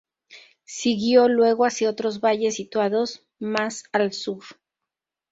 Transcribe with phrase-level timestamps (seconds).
[0.65, 4.43] Siguió luego hacia otros valles situados más al sur.